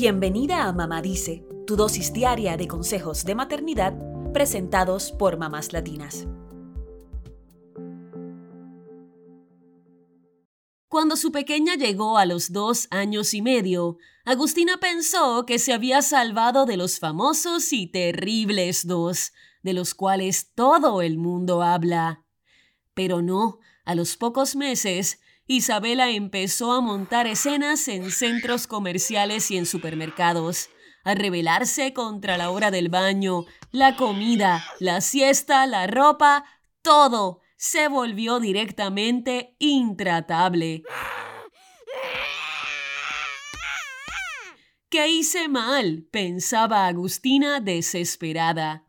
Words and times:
Bienvenida 0.00 0.68
a 0.68 0.72
Mamá 0.72 1.02
Dice, 1.02 1.44
tu 1.66 1.74
dosis 1.74 2.12
diaria 2.12 2.56
de 2.56 2.68
consejos 2.68 3.24
de 3.24 3.34
maternidad 3.34 3.98
presentados 4.32 5.10
por 5.10 5.38
mamás 5.38 5.72
latinas. 5.72 6.28
Cuando 10.86 11.16
su 11.16 11.32
pequeña 11.32 11.74
llegó 11.74 12.16
a 12.16 12.26
los 12.26 12.52
dos 12.52 12.86
años 12.92 13.34
y 13.34 13.42
medio, 13.42 13.98
Agustina 14.24 14.76
pensó 14.78 15.44
que 15.46 15.58
se 15.58 15.72
había 15.72 16.00
salvado 16.00 16.64
de 16.64 16.76
los 16.76 17.00
famosos 17.00 17.72
y 17.72 17.88
terribles 17.88 18.86
dos, 18.86 19.32
de 19.64 19.72
los 19.72 19.94
cuales 19.94 20.52
todo 20.54 21.02
el 21.02 21.18
mundo 21.18 21.60
habla. 21.60 22.24
Pero 22.94 23.20
no, 23.20 23.58
a 23.84 23.96
los 23.96 24.16
pocos 24.16 24.54
meses, 24.54 25.18
Isabela 25.50 26.10
empezó 26.10 26.72
a 26.72 26.82
montar 26.82 27.26
escenas 27.26 27.88
en 27.88 28.10
centros 28.10 28.66
comerciales 28.66 29.50
y 29.50 29.56
en 29.56 29.64
supermercados, 29.64 30.68
a 31.04 31.14
rebelarse 31.14 31.94
contra 31.94 32.36
la 32.36 32.50
hora 32.50 32.70
del 32.70 32.90
baño, 32.90 33.46
la 33.72 33.96
comida, 33.96 34.62
la 34.78 35.00
siesta, 35.00 35.66
la 35.66 35.86
ropa, 35.86 36.44
todo 36.82 37.40
se 37.56 37.88
volvió 37.88 38.40
directamente 38.40 39.56
intratable. 39.58 40.82
¿Qué 44.90 45.08
hice 45.08 45.48
mal? 45.48 46.06
pensaba 46.10 46.86
Agustina 46.86 47.60
desesperada. 47.60 48.84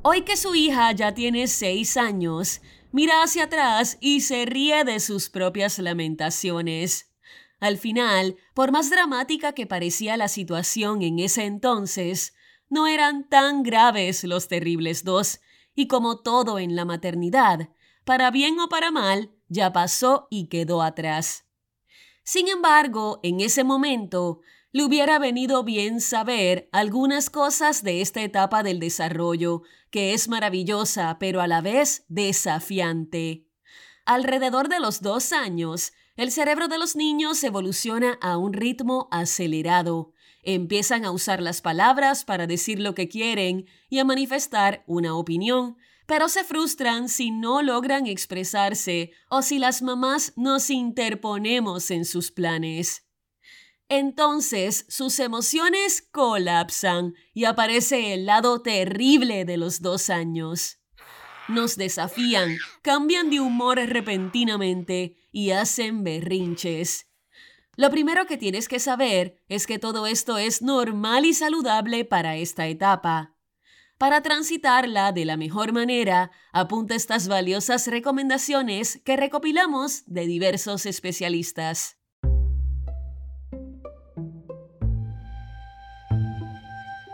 Hoy 0.00 0.22
que 0.22 0.38
su 0.38 0.54
hija 0.54 0.92
ya 0.92 1.12
tiene 1.12 1.46
seis 1.46 1.98
años, 1.98 2.62
mira 2.92 3.22
hacia 3.22 3.44
atrás 3.44 3.98
y 4.00 4.20
se 4.20 4.46
ríe 4.46 4.84
de 4.84 5.00
sus 5.00 5.30
propias 5.30 5.78
lamentaciones. 5.78 7.12
Al 7.60 7.78
final, 7.78 8.36
por 8.54 8.72
más 8.72 8.90
dramática 8.90 9.52
que 9.52 9.66
parecía 9.66 10.16
la 10.16 10.28
situación 10.28 11.02
en 11.02 11.18
ese 11.18 11.44
entonces, 11.44 12.34
no 12.68 12.86
eran 12.86 13.28
tan 13.28 13.62
graves 13.62 14.24
los 14.24 14.48
terribles 14.48 15.04
dos, 15.04 15.40
y 15.74 15.88
como 15.88 16.20
todo 16.20 16.58
en 16.58 16.76
la 16.76 16.84
maternidad, 16.84 17.68
para 18.04 18.30
bien 18.30 18.58
o 18.60 18.68
para 18.68 18.90
mal, 18.90 19.30
ya 19.48 19.72
pasó 19.72 20.26
y 20.30 20.48
quedó 20.48 20.82
atrás. 20.82 21.46
Sin 22.22 22.48
embargo, 22.48 23.20
en 23.22 23.40
ese 23.40 23.64
momento, 23.64 24.40
le 24.72 24.84
hubiera 24.84 25.18
venido 25.18 25.64
bien 25.64 26.00
saber 26.00 26.68
algunas 26.72 27.28
cosas 27.28 27.82
de 27.82 28.00
esta 28.00 28.22
etapa 28.22 28.62
del 28.62 28.78
desarrollo, 28.78 29.62
que 29.90 30.14
es 30.14 30.28
maravillosa, 30.28 31.18
pero 31.18 31.40
a 31.40 31.48
la 31.48 31.60
vez 31.60 32.04
desafiante. 32.08 33.46
Alrededor 34.04 34.68
de 34.68 34.80
los 34.80 35.02
dos 35.02 35.32
años, 35.32 35.92
el 36.16 36.30
cerebro 36.30 36.68
de 36.68 36.78
los 36.78 36.96
niños 36.96 37.42
evoluciona 37.42 38.18
a 38.20 38.36
un 38.36 38.52
ritmo 38.52 39.08
acelerado. 39.10 40.12
Empiezan 40.42 41.04
a 41.04 41.10
usar 41.10 41.42
las 41.42 41.60
palabras 41.60 42.24
para 42.24 42.46
decir 42.46 42.78
lo 42.78 42.94
que 42.94 43.08
quieren 43.08 43.66
y 43.88 43.98
a 43.98 44.04
manifestar 44.04 44.84
una 44.86 45.16
opinión, 45.16 45.76
pero 46.06 46.28
se 46.28 46.44
frustran 46.44 47.08
si 47.08 47.30
no 47.30 47.62
logran 47.62 48.06
expresarse 48.06 49.12
o 49.28 49.42
si 49.42 49.58
las 49.58 49.82
mamás 49.82 50.32
nos 50.36 50.70
interponemos 50.70 51.90
en 51.90 52.04
sus 52.04 52.30
planes. 52.30 53.09
Entonces 53.92 54.86
sus 54.88 55.18
emociones 55.18 56.06
colapsan 56.12 57.14
y 57.34 57.44
aparece 57.44 58.14
el 58.14 58.24
lado 58.24 58.62
terrible 58.62 59.44
de 59.44 59.56
los 59.56 59.82
dos 59.82 60.10
años. 60.10 60.78
Nos 61.48 61.74
desafían, 61.76 62.56
cambian 62.82 63.30
de 63.30 63.40
humor 63.40 63.78
repentinamente 63.78 65.16
y 65.32 65.50
hacen 65.50 66.04
berrinches. 66.04 67.08
Lo 67.74 67.90
primero 67.90 68.26
que 68.26 68.36
tienes 68.36 68.68
que 68.68 68.78
saber 68.78 69.42
es 69.48 69.66
que 69.66 69.80
todo 69.80 70.06
esto 70.06 70.38
es 70.38 70.62
normal 70.62 71.24
y 71.24 71.34
saludable 71.34 72.04
para 72.04 72.36
esta 72.36 72.68
etapa. 72.68 73.34
Para 73.98 74.22
transitarla 74.22 75.10
de 75.10 75.24
la 75.24 75.36
mejor 75.36 75.72
manera, 75.72 76.30
apunta 76.52 76.94
estas 76.94 77.26
valiosas 77.26 77.88
recomendaciones 77.88 79.02
que 79.04 79.16
recopilamos 79.16 80.04
de 80.06 80.26
diversos 80.26 80.86
especialistas. 80.86 81.99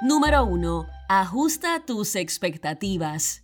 Número 0.07 0.45
1. 0.45 0.87
Ajusta 1.09 1.83
tus 1.85 2.15
expectativas. 2.15 3.43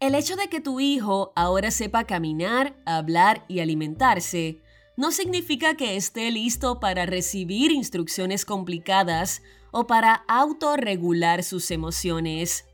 El 0.00 0.16
hecho 0.16 0.34
de 0.34 0.48
que 0.48 0.60
tu 0.60 0.80
hijo 0.80 1.32
ahora 1.36 1.70
sepa 1.70 2.08
caminar, 2.08 2.74
hablar 2.84 3.44
y 3.46 3.60
alimentarse 3.60 4.60
no 4.96 5.12
significa 5.12 5.76
que 5.76 5.94
esté 5.94 6.32
listo 6.32 6.80
para 6.80 7.06
recibir 7.06 7.70
instrucciones 7.70 8.44
complicadas 8.44 9.42
o 9.70 9.86
para 9.86 10.24
autorregular 10.26 11.44
sus 11.44 11.70
emociones. 11.70 12.64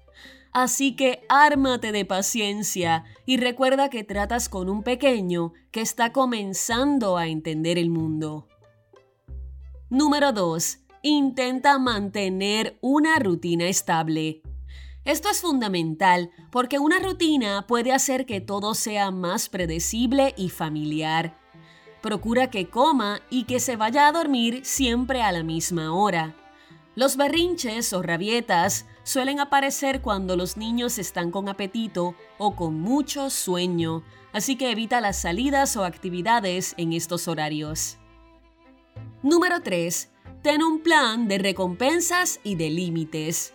Así 0.53 0.97
que 0.97 1.27
ármate 1.29 1.93
de 1.93 2.07
paciencia 2.07 3.05
y 3.27 3.37
recuerda 3.37 3.91
que 3.91 4.05
tratas 4.05 4.49
con 4.49 4.71
un 4.71 4.83
pequeño 4.83 5.53
que 5.71 5.83
está 5.83 6.15
comenzando 6.15 7.19
a 7.19 7.27
entender 7.27 7.77
el 7.77 7.91
mundo. 7.91 8.49
Número 9.91 10.33
2 10.33 10.88
intenta 11.09 11.79
mantener 11.79 12.79
una 12.81 13.19
rutina 13.19 13.69
estable. 13.69 14.43
Esto 15.05 15.31
es 15.31 15.41
fundamental 15.41 16.31
porque 16.51 16.79
una 16.79 16.99
rutina 16.99 17.67
puede 17.67 17.93
hacer 17.93 18.27
que 18.27 18.41
todo 18.41 18.75
sea 18.75 19.11
más 19.11 19.49
predecible 19.49 20.35
y 20.37 20.51
familiar. 20.51 21.39
Procura 22.03 22.51
que 22.51 22.69
coma 22.69 23.21
y 23.31 23.45
que 23.45 23.59
se 23.59 23.77
vaya 23.77 24.07
a 24.07 24.13
dormir 24.13 24.61
siempre 24.65 25.23
a 25.23 25.33
la 25.33 25.43
misma 25.43 25.95
hora. 25.95 26.37
Los 26.95 27.17
berrinches 27.17 27.93
o 27.93 28.03
rabietas 28.03 28.87
suelen 29.03 29.41
aparecer 29.41 30.03
cuando 30.03 30.37
los 30.37 30.57
niños 30.57 30.99
están 30.99 31.31
con 31.31 31.49
apetito 31.49 32.15
o 32.37 32.55
con 32.55 32.79
mucho 32.81 33.31
sueño, 33.31 34.03
así 34.33 34.57
que 34.57 34.71
evita 34.71 35.01
las 35.01 35.21
salidas 35.21 35.77
o 35.77 35.85
actividades 35.85 36.75
en 36.77 36.93
estos 36.93 37.29
horarios. 37.29 37.99
Número 39.23 39.63
3. 39.63 40.11
Ten 40.43 40.63
un 40.63 40.81
plan 40.81 41.27
de 41.27 41.39
recompensas 41.39 42.39
y 42.45 42.55
de 42.55 42.71
límites. 42.71 43.55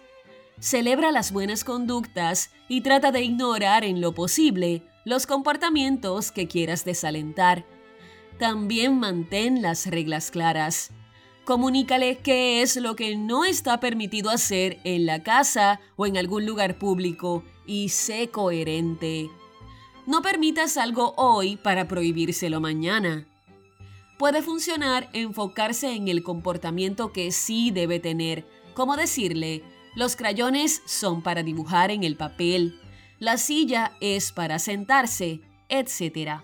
Celebra 0.59 1.13
las 1.13 1.31
buenas 1.31 1.63
conductas 1.63 2.51
y 2.67 2.81
trata 2.81 3.11
de 3.13 3.21
ignorar 3.21 3.85
en 3.85 4.01
lo 4.01 4.13
posible 4.13 4.83
los 5.05 5.25
comportamientos 5.25 6.33
que 6.33 6.47
quieras 6.47 6.83
desalentar. 6.83 7.65
También 8.37 8.99
mantén 8.99 9.61
las 9.61 9.85
reglas 9.85 10.29
claras. 10.29 10.91
Comunícale 11.45 12.17
qué 12.17 12.61
es 12.61 12.75
lo 12.75 12.97
que 12.97 13.15
no 13.15 13.45
está 13.45 13.79
permitido 13.79 14.29
hacer 14.29 14.79
en 14.83 15.05
la 15.05 15.23
casa 15.23 15.79
o 15.95 16.05
en 16.05 16.17
algún 16.17 16.45
lugar 16.45 16.79
público 16.79 17.45
y 17.65 17.89
sé 17.89 18.29
coherente. 18.29 19.29
No 20.05 20.21
permitas 20.21 20.75
algo 20.75 21.13
hoy 21.15 21.55
para 21.55 21.87
prohibírselo 21.87 22.59
mañana 22.59 23.25
puede 24.23 24.41
funcionar 24.41 25.09
enfocarse 25.11 25.91
en 25.91 26.07
el 26.07 26.23
comportamiento 26.23 27.11
que 27.11 27.33
sí 27.33 27.71
debe 27.71 27.99
tener, 27.99 28.47
como 28.73 28.95
decirle, 28.95 29.63
los 29.95 30.15
crayones 30.15 30.81
son 30.85 31.21
para 31.21 31.43
dibujar 31.43 31.91
en 31.91 32.05
el 32.05 32.15
papel, 32.15 32.79
la 33.19 33.37
silla 33.37 33.97
es 33.99 34.31
para 34.31 34.59
sentarse, 34.59 35.41
etc. 35.67 36.39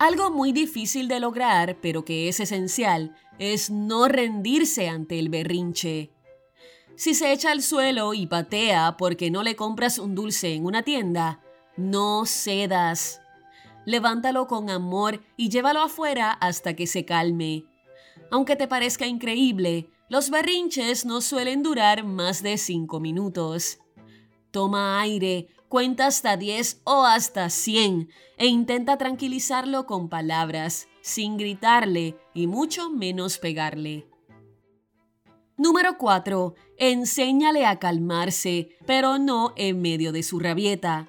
Algo 0.00 0.32
muy 0.32 0.50
difícil 0.50 1.06
de 1.06 1.20
lograr, 1.20 1.76
pero 1.80 2.04
que 2.04 2.28
es 2.28 2.40
esencial, 2.40 3.14
es 3.38 3.70
no 3.70 4.08
rendirse 4.08 4.88
ante 4.88 5.20
el 5.20 5.28
berrinche. 5.28 6.10
Si 6.96 7.14
se 7.14 7.32
echa 7.32 7.52
al 7.52 7.62
suelo 7.62 8.12
y 8.12 8.26
patea 8.26 8.96
porque 8.96 9.30
no 9.30 9.44
le 9.44 9.54
compras 9.54 10.00
un 10.00 10.16
dulce 10.16 10.52
en 10.52 10.64
una 10.64 10.82
tienda, 10.82 11.44
no 11.76 12.26
cedas 12.26 13.20
levántalo 13.88 14.46
con 14.46 14.68
amor 14.68 15.22
y 15.38 15.48
llévalo 15.48 15.80
afuera 15.80 16.30
hasta 16.30 16.74
que 16.76 16.86
se 16.86 17.06
calme. 17.06 17.64
Aunque 18.30 18.54
te 18.54 18.68
parezca 18.68 19.06
increíble, 19.06 19.88
los 20.10 20.28
berrinches 20.28 21.06
no 21.06 21.22
suelen 21.22 21.62
durar 21.62 22.04
más 22.04 22.42
de 22.42 22.58
5 22.58 23.00
minutos. 23.00 23.78
Toma 24.50 25.00
aire, 25.00 25.48
cuenta 25.70 26.06
hasta 26.06 26.36
10 26.36 26.82
o 26.84 27.04
hasta 27.06 27.48
100 27.48 28.10
e 28.36 28.46
intenta 28.46 28.98
tranquilizarlo 28.98 29.86
con 29.86 30.10
palabras, 30.10 30.86
sin 31.00 31.38
gritarle 31.38 32.18
y 32.34 32.46
mucho 32.46 32.90
menos 32.90 33.38
pegarle. 33.38 34.06
Número 35.56 35.96
4. 35.96 36.54
Enséñale 36.76 37.64
a 37.64 37.78
calmarse, 37.78 38.68
pero 38.86 39.18
no 39.18 39.54
en 39.56 39.80
medio 39.80 40.12
de 40.12 40.22
su 40.22 40.38
rabieta. 40.38 41.08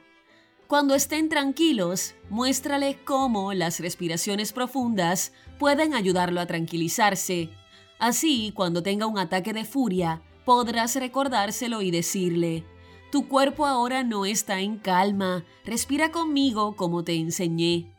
Cuando 0.70 0.94
estén 0.94 1.30
tranquilos, 1.30 2.14
muéstrale 2.30 3.00
cómo 3.04 3.54
las 3.54 3.80
respiraciones 3.80 4.54
profundas 4.54 5.34
pueden 5.58 5.96
ayudarlo 5.96 6.40
a 6.40 6.46
tranquilizarse. 6.46 7.50
Así, 7.98 8.54
cuando 8.56 8.84
tenga 8.84 9.08
un 9.08 9.18
ataque 9.18 9.52
de 9.52 9.66
furia, 9.66 10.22
podrás 10.46 10.96
recordárselo 10.96 11.82
y 11.82 11.90
decirle, 11.90 12.66
tu 13.12 13.28
cuerpo 13.28 13.66
ahora 13.66 14.04
no 14.04 14.28
está 14.28 14.60
en 14.60 14.78
calma, 14.78 15.44
respira 15.66 16.12
conmigo 16.12 16.76
como 16.76 17.04
te 17.04 17.16
enseñé. 17.16 17.92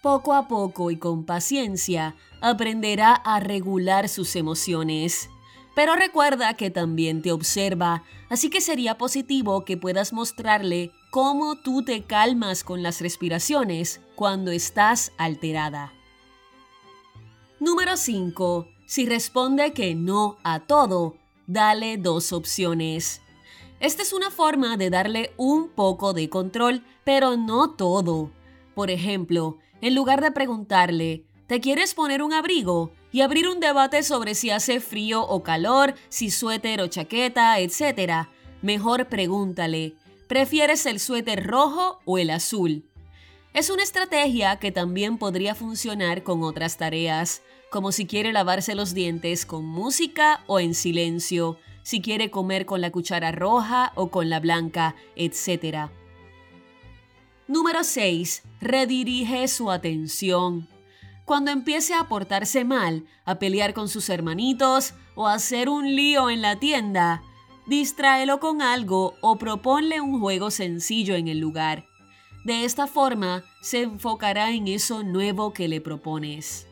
Poco 0.00 0.32
a 0.32 0.46
poco 0.46 0.92
y 0.92 0.98
con 0.98 1.24
paciencia 1.24 2.14
aprenderá 2.40 3.14
a 3.14 3.40
regular 3.40 4.08
sus 4.08 4.36
emociones. 4.36 5.28
Pero 5.74 5.96
recuerda 5.96 6.54
que 6.54 6.70
también 6.70 7.20
te 7.20 7.32
observa, 7.32 8.04
así 8.30 8.48
que 8.48 8.60
sería 8.60 8.96
positivo 8.96 9.64
que 9.64 9.76
puedas 9.76 10.12
mostrarle 10.12 10.92
cómo 11.16 11.56
tú 11.56 11.82
te 11.82 12.02
calmas 12.02 12.62
con 12.62 12.82
las 12.82 13.00
respiraciones 13.00 14.02
cuando 14.16 14.50
estás 14.50 15.12
alterada. 15.16 15.94
Número 17.58 17.96
5. 17.96 18.68
Si 18.84 19.06
responde 19.06 19.72
que 19.72 19.94
no 19.94 20.36
a 20.44 20.66
todo, 20.66 21.16
dale 21.46 21.96
dos 21.96 22.34
opciones. 22.34 23.22
Esta 23.80 24.02
es 24.02 24.12
una 24.12 24.30
forma 24.30 24.76
de 24.76 24.90
darle 24.90 25.32
un 25.38 25.70
poco 25.70 26.12
de 26.12 26.28
control, 26.28 26.84
pero 27.02 27.38
no 27.38 27.70
todo. 27.70 28.30
Por 28.74 28.90
ejemplo, 28.90 29.56
en 29.80 29.94
lugar 29.94 30.20
de 30.20 30.32
preguntarle, 30.32 31.24
¿te 31.46 31.60
quieres 31.62 31.94
poner 31.94 32.22
un 32.22 32.34
abrigo? 32.34 32.92
y 33.10 33.22
abrir 33.22 33.48
un 33.48 33.60
debate 33.60 34.02
sobre 34.02 34.34
si 34.34 34.50
hace 34.50 34.80
frío 34.80 35.22
o 35.26 35.42
calor, 35.42 35.94
si 36.10 36.30
suéter 36.30 36.82
o 36.82 36.88
chaqueta, 36.88 37.58
etc. 37.58 38.28
Mejor 38.60 39.08
pregúntale, 39.08 39.94
¿prefieres 40.26 40.86
el 40.86 41.00
suéter 41.00 41.46
rojo 41.46 42.00
o 42.04 42.18
el 42.18 42.30
azul? 42.30 42.84
Es 43.54 43.70
una 43.70 43.82
estrategia 43.82 44.56
que 44.58 44.72
también 44.72 45.18
podría 45.18 45.54
funcionar 45.54 46.22
con 46.22 46.42
otras 46.42 46.76
tareas, 46.76 47.42
como 47.70 47.90
si 47.90 48.06
quiere 48.06 48.32
lavarse 48.32 48.74
los 48.74 48.92
dientes 48.92 49.46
con 49.46 49.64
música 49.64 50.44
o 50.46 50.60
en 50.60 50.74
silencio, 50.74 51.58
si 51.82 52.02
quiere 52.02 52.30
comer 52.30 52.66
con 52.66 52.80
la 52.80 52.90
cuchara 52.90 53.32
roja 53.32 53.92
o 53.94 54.10
con 54.10 54.28
la 54.28 54.40
blanca, 54.40 54.94
etc. 55.14 55.88
Número 57.48 57.84
6. 57.84 58.42
Redirige 58.60 59.46
su 59.48 59.70
atención. 59.70 60.68
Cuando 61.24 61.50
empiece 61.50 61.94
a 61.94 62.08
portarse 62.08 62.64
mal, 62.64 63.04
a 63.24 63.38
pelear 63.38 63.72
con 63.72 63.88
sus 63.88 64.08
hermanitos 64.10 64.94
o 65.14 65.28
a 65.28 65.34
hacer 65.34 65.68
un 65.68 65.96
lío 65.96 66.28
en 66.28 66.42
la 66.42 66.56
tienda, 66.56 67.22
distráelo 67.66 68.40
con 68.40 68.62
algo 68.62 69.14
o 69.20 69.36
proponle 69.36 70.00
un 70.00 70.20
juego 70.20 70.50
sencillo 70.50 71.14
en 71.14 71.28
el 71.28 71.38
lugar. 71.38 71.86
De 72.44 72.64
esta 72.64 72.86
forma, 72.86 73.44
se 73.60 73.82
enfocará 73.82 74.52
en 74.52 74.68
eso 74.68 75.02
nuevo 75.02 75.52
que 75.52 75.68
le 75.68 75.80
propones. 75.80 76.66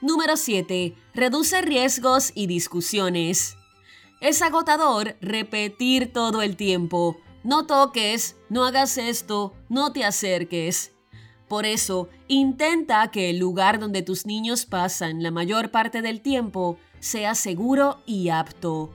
Número 0.00 0.36
7. 0.36 0.94
Reduce 1.14 1.62
riesgos 1.62 2.32
y 2.34 2.46
discusiones. 2.46 3.56
Es 4.20 4.42
agotador 4.42 5.16
repetir 5.20 6.12
todo 6.12 6.42
el 6.42 6.56
tiempo, 6.56 7.16
no 7.44 7.66
toques, 7.66 8.36
no 8.48 8.64
hagas 8.64 8.98
esto, 8.98 9.54
no 9.68 9.92
te 9.92 10.04
acerques. 10.04 10.92
Por 11.48 11.64
eso, 11.64 12.08
intenta 12.26 13.10
que 13.10 13.30
el 13.30 13.38
lugar 13.38 13.78
donde 13.78 14.02
tus 14.02 14.26
niños 14.26 14.66
pasan 14.66 15.22
la 15.22 15.30
mayor 15.30 15.70
parte 15.70 16.02
del 16.02 16.20
tiempo 16.20 16.78
sea 17.00 17.34
seguro 17.34 18.02
y 18.06 18.28
apto. 18.28 18.92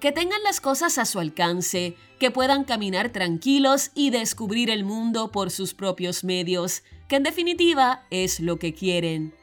Que 0.00 0.12
tengan 0.12 0.42
las 0.44 0.60
cosas 0.60 0.96
a 0.98 1.04
su 1.04 1.18
alcance, 1.18 1.96
que 2.20 2.30
puedan 2.30 2.64
caminar 2.64 3.10
tranquilos 3.10 3.90
y 3.94 4.10
descubrir 4.10 4.70
el 4.70 4.84
mundo 4.84 5.32
por 5.32 5.50
sus 5.50 5.74
propios 5.74 6.22
medios, 6.22 6.84
que 7.08 7.16
en 7.16 7.24
definitiva 7.24 8.06
es 8.10 8.38
lo 8.38 8.58
que 8.58 8.74
quieren. 8.74 9.34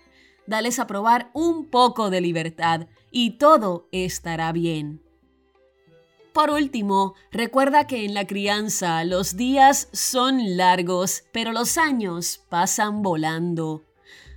Dales 0.48 0.80
a 0.80 0.88
probar 0.88 1.30
un 1.34 1.66
poco 1.66 2.10
de 2.10 2.22
libertad 2.22 2.88
y 3.12 3.32
todo 3.32 3.90
estará 3.92 4.52
bien. 4.52 5.02
Por 6.32 6.50
último, 6.50 7.16
recuerda 7.32 7.88
que 7.88 8.04
en 8.04 8.14
la 8.14 8.28
crianza 8.28 9.04
los 9.06 9.38
días 9.38 9.88
son 9.94 10.58
largos, 10.58 11.24
pero 11.32 11.54
los 11.54 11.78
años 11.78 12.42
pasan 12.50 13.02
volando. 13.02 13.84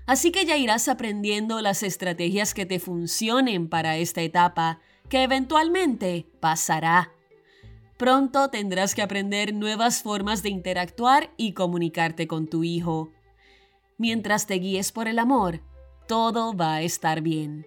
Así 0.06 0.30
que 0.30 0.46
ya 0.46 0.56
irás 0.56 0.88
aprendiendo 0.88 1.60
las 1.60 1.82
estrategias 1.82 2.54
que 2.54 2.66
te 2.66 2.78
funcionen 2.78 3.68
para 3.68 3.96
esta 3.96 4.22
etapa, 4.22 4.80
que 5.08 5.22
eventualmente 5.22 6.26
pasará. 6.40 7.12
Pronto 7.96 8.48
tendrás 8.48 8.94
que 8.94 9.02
aprender 9.02 9.52
nuevas 9.52 10.02
formas 10.02 10.42
de 10.42 10.50
interactuar 10.50 11.30
y 11.36 11.52
comunicarte 11.52 12.28
con 12.28 12.46
tu 12.46 12.62
hijo. 12.62 13.10
Mientras 13.96 14.46
te 14.46 14.54
guíes 14.54 14.92
por 14.92 15.08
el 15.08 15.18
amor, 15.18 15.60
todo 16.06 16.54
va 16.54 16.74
a 16.74 16.82
estar 16.82 17.20
bien. 17.20 17.66